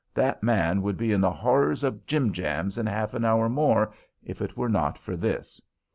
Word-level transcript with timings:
That 0.15 0.41
man 0.41 0.81
would 0.81 0.97
be 0.97 1.11
in 1.11 1.21
the 1.21 1.29
horrors 1.29 1.83
of 1.83 2.07
jim 2.07 2.33
jams 2.33 2.79
in 2.79 2.87
half 2.87 3.13
an 3.13 3.23
hour 3.23 3.47
more 3.47 3.93
if 4.23 4.41
it 4.41 4.57
were 4.57 4.67
not 4.67 4.97
for 4.97 5.15
this." 5.15 5.61